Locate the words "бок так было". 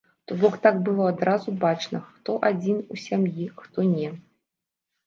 0.43-1.05